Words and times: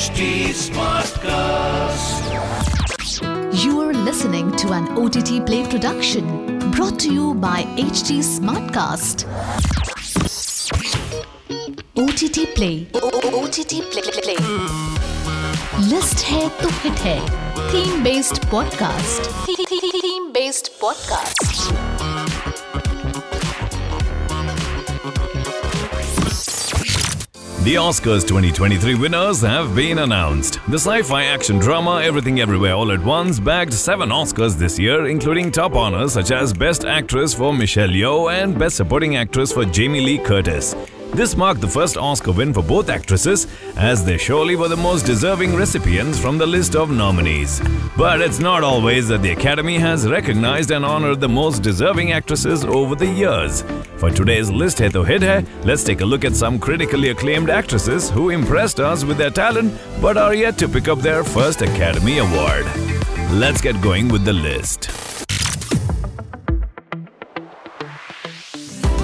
HT 0.00 0.26
Smartcast. 0.56 2.22
You 3.62 3.80
are 3.80 3.92
listening 3.92 4.50
to 4.56 4.72
an 4.72 4.86
OTT 4.96 5.44
Play 5.44 5.66
production 5.68 6.70
brought 6.70 6.98
to 7.00 7.12
you 7.12 7.34
by 7.34 7.64
HT 7.76 8.20
Smartcast. 8.28 9.26
OTT 11.96 12.46
Play. 12.54 12.86
OTT 12.94 13.82
Play. 13.92 14.08
Play. 14.22 14.40
List 15.90 16.24
है 16.30 16.48
तो 16.62 16.68
hit 16.80 16.98
है 17.08 17.18
theme 17.70 18.02
based 18.04 18.44
podcast 18.50 19.30
theme 19.48 20.32
based 20.32 20.68
The 27.62 27.74
Oscars 27.74 28.26
2023 28.26 28.94
winners 28.94 29.42
have 29.42 29.76
been 29.76 29.98
announced. 29.98 30.60
The 30.68 30.78
sci 30.78 31.02
fi 31.02 31.24
action 31.24 31.58
drama 31.58 32.00
Everything 32.02 32.40
Everywhere 32.40 32.72
All 32.72 32.90
at 32.90 33.04
Once 33.04 33.38
bagged 33.38 33.74
seven 33.74 34.08
Oscars 34.08 34.56
this 34.56 34.78
year, 34.78 35.08
including 35.08 35.52
top 35.52 35.74
honors 35.74 36.14
such 36.14 36.30
as 36.30 36.54
Best 36.54 36.86
Actress 36.86 37.34
for 37.34 37.52
Michelle 37.52 37.90
Yeoh 37.90 38.32
and 38.32 38.58
Best 38.58 38.76
Supporting 38.76 39.16
Actress 39.16 39.52
for 39.52 39.66
Jamie 39.66 40.00
Lee 40.00 40.16
Curtis. 40.16 40.74
This 41.12 41.36
marked 41.36 41.60
the 41.60 41.68
first 41.68 41.96
Oscar 41.96 42.32
win 42.32 42.54
for 42.54 42.62
both 42.62 42.88
actresses, 42.88 43.48
as 43.76 44.04
they 44.04 44.16
surely 44.16 44.54
were 44.54 44.68
the 44.68 44.76
most 44.76 45.04
deserving 45.04 45.54
recipients 45.54 46.18
from 46.18 46.38
the 46.38 46.46
list 46.46 46.76
of 46.76 46.90
nominees. 46.90 47.60
But 47.96 48.20
it's 48.20 48.38
not 48.38 48.62
always 48.62 49.08
that 49.08 49.20
the 49.20 49.32
Academy 49.32 49.76
has 49.78 50.08
recognized 50.08 50.70
and 50.70 50.84
honored 50.84 51.20
the 51.20 51.28
most 51.28 51.62
deserving 51.62 52.12
actresses 52.12 52.64
over 52.64 52.94
the 52.94 53.06
years. 53.06 53.62
For 53.96 54.10
today's 54.10 54.50
list 54.50 54.78
hai 54.78 54.88
to 54.88 55.02
hit 55.02 55.22
hai, 55.22 55.44
let's 55.64 55.84
take 55.84 56.00
a 56.00 56.06
look 56.06 56.24
at 56.24 56.36
some 56.36 56.58
critically 56.58 57.08
acclaimed 57.08 57.50
actresses 57.50 58.08
who 58.08 58.30
impressed 58.30 58.78
us 58.78 59.04
with 59.04 59.18
their 59.18 59.30
talent 59.30 59.78
but 60.00 60.16
are 60.16 60.34
yet 60.34 60.56
to 60.58 60.68
pick 60.68 60.88
up 60.88 61.00
their 61.00 61.24
first 61.24 61.60
Academy 61.60 62.18
Award. 62.18 62.66
Let's 63.32 63.60
get 63.60 63.82
going 63.82 64.08
with 64.08 64.24
the 64.24 64.32
list. 64.32 65.09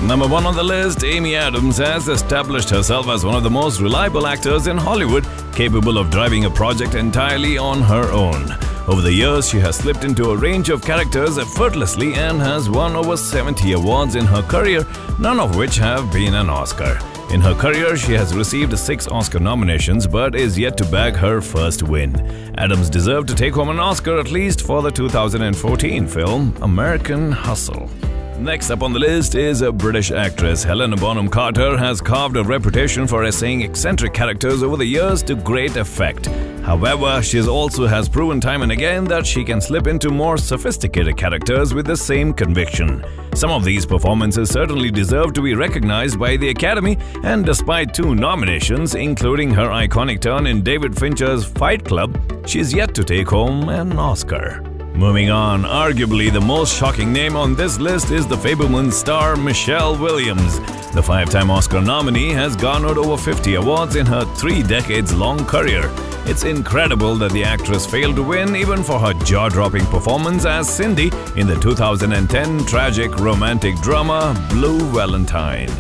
Number 0.07 0.29
one 0.29 0.47
on 0.47 0.55
the 0.55 0.63
list, 0.63 1.03
Amy 1.03 1.35
Adams 1.35 1.79
has 1.79 2.07
established 2.07 2.71
herself 2.71 3.09
as 3.09 3.25
one 3.25 3.35
of 3.35 3.43
the 3.43 3.51
most 3.51 3.81
reliable 3.81 4.29
actors 4.29 4.69
in 4.69 4.77
Hollywood, 4.77 5.27
capable 5.53 5.99
of 5.99 6.11
driving 6.11 6.45
a 6.45 6.51
project 6.51 6.95
entirely 6.95 7.59
on 7.59 7.83
her 7.83 8.13
own. 8.13 8.53
Over 8.87 9.01
the 9.01 9.13
years, 9.13 9.49
she 9.49 9.59
has 9.59 9.77
slipped 9.77 10.05
into 10.05 10.31
a 10.31 10.37
range 10.37 10.69
of 10.69 10.81
characters 10.81 11.39
effortlessly 11.39 12.15
and 12.15 12.41
has 12.41 12.71
won 12.71 12.95
over 12.95 13.17
70 13.17 13.73
awards 13.73 14.15
in 14.15 14.25
her 14.27 14.43
career, 14.43 14.87
none 15.19 15.41
of 15.41 15.57
which 15.57 15.77
have 15.79 16.13
been 16.13 16.35
an 16.35 16.49
Oscar. 16.51 17.01
In 17.33 17.41
her 17.41 17.55
career, 17.55 17.97
she 17.97 18.13
has 18.13 18.33
received 18.33 18.79
six 18.79 19.09
Oscar 19.09 19.41
nominations 19.41 20.07
but 20.07 20.37
is 20.37 20.57
yet 20.57 20.77
to 20.77 20.85
bag 20.85 21.17
her 21.17 21.41
first 21.41 21.83
win. 21.83 22.15
Adams 22.59 22.89
deserved 22.89 23.27
to 23.29 23.35
take 23.35 23.55
home 23.55 23.71
an 23.71 23.81
Oscar 23.81 24.21
at 24.21 24.31
least 24.31 24.63
for 24.63 24.83
the 24.83 24.91
2014 24.91 26.07
film 26.07 26.57
American 26.63 27.33
Hustle. 27.33 27.91
Next 28.39 28.71
up 28.71 28.83
on 28.83 28.93
the 28.93 28.99
list 28.99 29.35
is 29.35 29.63
a 29.63 29.73
British 29.73 30.11
actress. 30.11 30.63
Helena 30.63 30.97
Bonham 30.97 31.29
Carter 31.29 31.77
has 31.77 32.03
carved 32.03 32.37
a 32.37 32.45
reputation 32.45 33.07
for 33.07 33.25
essaying 33.25 33.63
eccentric 33.63 34.13
characters 34.13 34.63
over 34.63 34.77
the 34.77 34.85
years 34.85 35.23
to 35.25 35.35
great 35.35 35.77
effect. 35.77 36.27
However, 36.63 37.23
she 37.23 37.41
also 37.41 37.87
has 37.87 38.11
proven 38.11 38.41
time 38.41 38.61
and 38.63 38.73
again 38.73 39.05
that 39.05 39.27
she 39.27 39.43
can 39.43 39.61
slip 39.61 39.87
into 39.87 40.11
more 40.11 40.37
sophisticated 40.37 41.17
characters 41.17 41.73
with 41.73 41.87
the 41.87 41.97
same 41.97 42.35
conviction. 42.35 43.03
Some 43.35 43.51
of 43.51 43.65
these 43.65 43.87
performances 43.87 44.51
certainly 44.51 44.91
deserve 44.91 45.33
to 45.35 45.43
be 45.43 45.55
recognized 45.55 46.19
by 46.19 46.37
the 46.37 46.51
Academy, 46.51 46.99
and 47.25 47.45
despite 47.45 47.95
two 47.95 48.15
nominations, 48.15 48.95
including 48.95 49.51
her 49.55 49.69
iconic 49.69 50.21
turn 50.21 50.47
in 50.47 50.63
David 50.63 50.99
Fincher's 50.99 51.45
Fight 51.45 51.85
Club, 51.85 52.19
she's 52.47 52.73
yet 52.73 52.95
to 52.95 53.03
take 53.05 53.29
home 53.29 53.71
an 53.71 53.99
Oscar. 53.99 54.76
Moving 54.97 55.29
on, 55.29 55.65
arguably 55.65 56.33
the 56.33 56.41
most 56.41 56.75
shocking 56.75 57.13
name 57.13 57.37
on 57.37 57.55
this 57.55 57.79
list 57.79 58.11
is 58.11 58.27
the 58.27 58.35
Fabelman 58.35 58.91
star 58.91 59.37
Michelle 59.37 59.95
Williams. 59.95 60.59
The 60.95 61.03
five 61.03 61.29
time 61.29 61.51
Oscar 61.51 61.83
nominee 61.83 62.31
has 62.31 62.57
garnered 62.57 62.97
over 62.97 63.23
50 63.23 63.57
awards 63.57 63.97
in 63.97 64.07
her 64.07 64.25
three 64.37 64.63
decades 64.63 65.13
long 65.13 65.45
career. 65.45 65.93
It's 66.25 66.45
incredible 66.45 67.15
that 67.17 67.33
the 67.33 67.45
actress 67.45 67.85
failed 67.85 68.17
to 68.17 68.23
win 68.23 68.57
even 68.57 68.83
for 68.83 68.99
her 68.99 69.13
jaw 69.13 69.51
dropping 69.51 69.85
performance 69.87 70.47
as 70.47 70.67
Cindy 70.67 71.11
in 71.37 71.47
the 71.47 71.61
2010 71.61 72.65
tragic 72.65 73.15
romantic 73.17 73.77
drama 73.83 74.35
Blue 74.49 74.81
Valentine. 74.93 75.71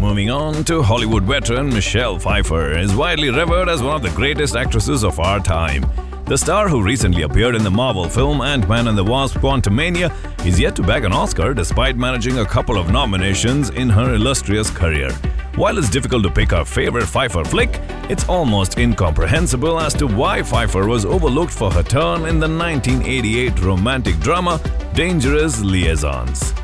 Moving 0.00 0.30
on 0.30 0.64
to 0.64 0.82
Hollywood 0.82 1.24
veteran 1.24 1.68
Michelle 1.68 2.18
Pfeiffer 2.18 2.78
is 2.78 2.96
widely 2.96 3.28
revered 3.28 3.68
as 3.68 3.82
one 3.82 3.94
of 3.94 4.02
the 4.02 4.16
greatest 4.16 4.56
actresses 4.56 5.04
of 5.04 5.20
our 5.20 5.38
time. 5.38 5.84
The 6.26 6.38
star 6.38 6.70
who 6.70 6.82
recently 6.82 7.22
appeared 7.22 7.54
in 7.54 7.62
the 7.62 7.70
Marvel 7.70 8.08
film 8.08 8.40
Ant-Man 8.40 8.88
and 8.88 8.96
the 8.96 9.04
Wasp 9.04 9.36
Quantumania 9.36 10.10
is 10.46 10.58
yet 10.58 10.74
to 10.76 10.82
bag 10.82 11.04
an 11.04 11.12
Oscar 11.12 11.52
despite 11.52 11.98
managing 11.98 12.38
a 12.38 12.46
couple 12.46 12.78
of 12.78 12.90
nominations 12.90 13.68
in 13.68 13.90
her 13.90 14.14
illustrious 14.14 14.70
career. 14.70 15.12
While 15.56 15.76
it's 15.76 15.90
difficult 15.90 16.22
to 16.22 16.30
pick 16.30 16.50
her 16.52 16.64
favorite 16.64 17.04
Pfeiffer 17.04 17.44
flick, 17.44 17.78
it's 18.08 18.26
almost 18.26 18.78
incomprehensible 18.78 19.78
as 19.78 19.92
to 19.94 20.06
why 20.06 20.42
Pfeiffer 20.42 20.86
was 20.86 21.04
overlooked 21.04 21.52
for 21.52 21.70
her 21.70 21.82
turn 21.82 22.24
in 22.24 22.40
the 22.40 22.48
1988 22.48 23.60
romantic 23.60 24.18
drama 24.20 24.58
Dangerous 24.94 25.60
Liaisons. 25.60 26.54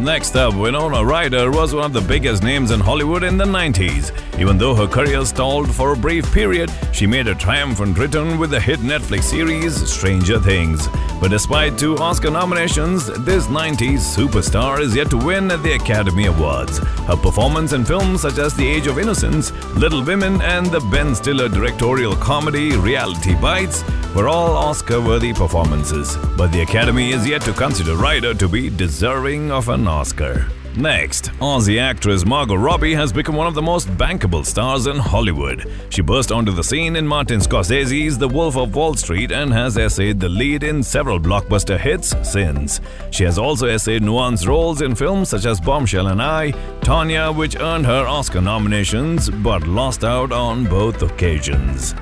Next 0.00 0.34
up, 0.34 0.54
Winona 0.54 1.04
Ryder 1.04 1.50
was 1.50 1.74
one 1.74 1.84
of 1.84 1.92
the 1.92 2.00
biggest 2.00 2.42
names 2.42 2.70
in 2.70 2.80
Hollywood 2.80 3.22
in 3.22 3.36
the 3.36 3.44
90s. 3.44 4.10
Even 4.40 4.56
though 4.56 4.74
her 4.74 4.86
career 4.86 5.26
stalled 5.26 5.70
for 5.70 5.92
a 5.92 5.96
brief 5.96 6.24
period, 6.32 6.72
she 6.90 7.06
made 7.06 7.28
a 7.28 7.34
triumphant 7.34 7.98
return 7.98 8.38
with 8.38 8.48
the 8.48 8.58
hit 8.58 8.80
Netflix 8.80 9.24
series 9.24 9.74
Stranger 9.92 10.40
Things. 10.40 10.88
But 11.20 11.30
despite 11.30 11.76
two 11.76 11.98
Oscar 11.98 12.30
nominations, 12.30 13.08
this 13.26 13.46
90s 13.48 13.98
superstar 13.98 14.80
is 14.80 14.96
yet 14.96 15.10
to 15.10 15.18
win 15.18 15.50
at 15.50 15.62
the 15.62 15.74
Academy 15.74 16.26
Awards. 16.26 16.78
Her 16.78 17.16
performance 17.16 17.74
in 17.74 17.84
films 17.84 18.22
such 18.22 18.38
as 18.38 18.54
The 18.54 18.66
Age 18.66 18.86
of 18.86 18.98
Innocence, 18.98 19.52
Little 19.74 20.02
Women, 20.02 20.40
and 20.40 20.64
the 20.64 20.80
Ben 20.80 21.14
Stiller 21.14 21.50
directorial 21.50 22.16
comedy 22.16 22.74
Reality 22.74 23.34
Bites 23.34 23.84
were 24.14 24.28
all 24.28 24.56
Oscar 24.56 25.00
worthy 25.00 25.32
performances. 25.32 26.16
But 26.36 26.52
the 26.52 26.62
Academy 26.62 27.10
is 27.12 27.26
yet 27.26 27.42
to 27.42 27.52
consider 27.52 27.96
Ryder 27.96 28.34
to 28.34 28.48
be 28.48 28.70
deserving 28.70 29.50
of 29.50 29.68
an 29.68 29.86
Oscar. 29.86 30.46
Next, 30.76 31.32
Aussie 31.40 31.80
actress 31.80 32.24
Margot 32.24 32.54
Robbie 32.54 32.94
has 32.94 33.12
become 33.12 33.34
one 33.34 33.48
of 33.48 33.54
the 33.54 33.62
most 33.62 33.88
bankable 33.98 34.46
stars 34.46 34.86
in 34.86 34.96
Hollywood. 34.96 35.68
She 35.88 36.00
burst 36.00 36.30
onto 36.30 36.52
the 36.52 36.62
scene 36.62 36.94
in 36.94 37.06
Martin 37.06 37.40
Scorsese's 37.40 38.16
The 38.16 38.28
Wolf 38.28 38.56
of 38.56 38.76
Wall 38.76 38.94
Street 38.94 39.32
and 39.32 39.52
has 39.52 39.76
essayed 39.76 40.20
the 40.20 40.28
lead 40.28 40.62
in 40.62 40.84
several 40.84 41.18
blockbuster 41.18 41.78
hits 41.78 42.14
since. 42.22 42.80
She 43.10 43.24
has 43.24 43.36
also 43.36 43.66
essayed 43.66 44.02
nuanced 44.02 44.46
roles 44.46 44.80
in 44.80 44.94
films 44.94 45.28
such 45.28 45.44
as 45.44 45.60
Bombshell 45.60 46.06
and 46.06 46.22
I, 46.22 46.52
Tanya, 46.82 47.32
which 47.32 47.56
earned 47.56 47.86
her 47.86 48.06
Oscar 48.06 48.40
nominations 48.40 49.28
but 49.28 49.66
lost 49.66 50.04
out 50.04 50.30
on 50.30 50.66
both 50.66 51.02
occasions. 51.02 51.94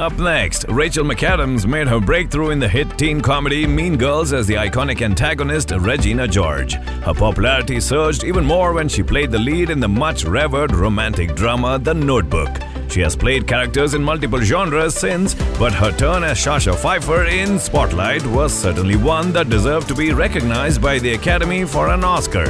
Up 0.00 0.18
next, 0.18 0.64
Rachel 0.70 1.04
McAdams 1.04 1.66
made 1.66 1.86
her 1.86 2.00
breakthrough 2.00 2.52
in 2.52 2.58
the 2.58 2.66
hit 2.66 2.96
teen 2.96 3.20
comedy 3.20 3.66
Mean 3.66 3.98
Girls 3.98 4.32
as 4.32 4.46
the 4.46 4.54
iconic 4.54 5.02
antagonist 5.02 5.72
Regina 5.72 6.26
George. 6.26 6.72
Her 7.04 7.12
popularity 7.12 7.80
surged 7.80 8.24
even 8.24 8.46
more 8.46 8.72
when 8.72 8.88
she 8.88 9.02
played 9.02 9.30
the 9.30 9.38
lead 9.38 9.68
in 9.68 9.78
the 9.78 9.88
much 9.88 10.24
revered 10.24 10.74
romantic 10.74 11.36
drama 11.36 11.78
The 11.78 11.92
Notebook. 11.92 12.48
She 12.88 13.02
has 13.02 13.14
played 13.14 13.46
characters 13.46 13.92
in 13.92 14.02
multiple 14.02 14.40
genres 14.40 14.94
since, 14.94 15.34
but 15.58 15.74
her 15.74 15.92
turn 15.92 16.24
as 16.24 16.40
Sasha 16.40 16.72
Pfeiffer 16.72 17.26
in 17.26 17.58
Spotlight 17.58 18.24
was 18.24 18.54
certainly 18.54 18.96
one 18.96 19.32
that 19.32 19.50
deserved 19.50 19.88
to 19.88 19.94
be 19.94 20.14
recognized 20.14 20.80
by 20.80 20.98
the 20.98 21.12
Academy 21.12 21.66
for 21.66 21.90
an 21.90 22.04
Oscar. 22.04 22.46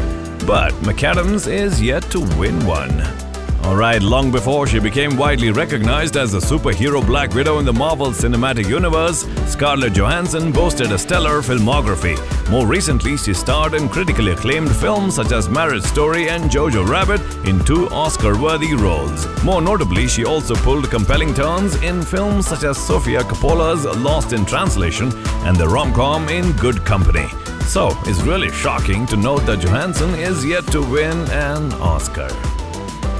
But 0.46 0.72
McAdams 0.84 1.50
is 1.50 1.82
yet 1.82 2.04
to 2.12 2.20
win 2.38 2.64
one. 2.64 3.29
Alright, 3.62 4.02
long 4.02 4.32
before 4.32 4.66
she 4.66 4.80
became 4.80 5.16
widely 5.16 5.50
recognized 5.50 6.16
as 6.16 6.32
the 6.32 6.38
superhero 6.38 7.06
Black 7.06 7.34
Widow 7.34 7.58
in 7.58 7.66
the 7.66 7.72
Marvel 7.72 8.08
Cinematic 8.08 8.66
Universe, 8.66 9.26
Scarlett 9.46 9.92
Johansson 9.92 10.50
boasted 10.50 10.90
a 10.92 10.98
stellar 10.98 11.42
filmography. 11.42 12.16
More 12.50 12.66
recently, 12.66 13.18
she 13.18 13.34
starred 13.34 13.74
in 13.74 13.88
critically 13.88 14.32
acclaimed 14.32 14.74
films 14.74 15.14
such 15.14 15.30
as 15.30 15.48
Marriage 15.48 15.84
Story 15.84 16.30
and 16.30 16.44
Jojo 16.44 16.88
Rabbit 16.88 17.20
in 17.46 17.62
two 17.64 17.86
Oscar 17.90 18.36
worthy 18.40 18.74
roles. 18.74 19.26
More 19.44 19.60
notably, 19.60 20.08
she 20.08 20.24
also 20.24 20.54
pulled 20.56 20.90
compelling 20.90 21.34
turns 21.34 21.80
in 21.82 22.02
films 22.02 22.48
such 22.48 22.64
as 22.64 22.78
Sofia 22.78 23.20
Coppola's 23.20 23.84
Lost 23.98 24.32
in 24.32 24.46
Translation 24.46 25.12
and 25.46 25.54
the 25.54 25.68
rom 25.68 25.92
com 25.92 26.28
In 26.28 26.50
Good 26.52 26.84
Company. 26.86 27.28
So, 27.66 27.90
it's 28.06 28.22
really 28.22 28.50
shocking 28.50 29.06
to 29.06 29.16
note 29.16 29.44
that 29.46 29.60
Johansson 29.60 30.14
is 30.14 30.44
yet 30.44 30.66
to 30.68 30.80
win 30.80 31.18
an 31.30 31.72
Oscar. 31.74 32.30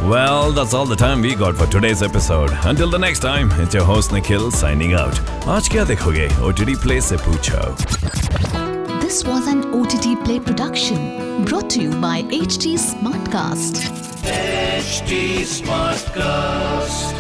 Well, 0.03 0.51
that's 0.53 0.73
all 0.73 0.87
the 0.87 0.97
time 0.97 1.21
we 1.21 1.35
got 1.35 1.57
for 1.57 1.67
today's 1.67 2.03
episode. 2.03 2.51
Until 2.65 2.89
the 2.89 2.99
next 2.99 3.21
time, 3.21 3.51
it's 3.61 3.75
your 3.75 3.85
host 3.85 4.13
Nikhil 4.13 4.51
signing 4.51 4.95
out. 4.95 5.21
आज 5.57 5.69
क्या 5.69 5.85
देखोगे? 5.85 6.29
OTT 6.49 6.77
Play 6.85 7.01
से 7.01 7.17
पूछो. 7.27 7.61
This 9.03 9.23
was 9.25 9.47
an 9.47 9.63
OTT 9.79 10.17
Play 10.25 10.41
production 10.41 11.45
brought 11.45 11.69
to 11.77 11.83
you 11.83 11.91
by 12.07 12.23
HT 12.41 12.77
Smartcast. 12.89 13.83
HT 14.25 15.45
Smartcast. 15.55 17.20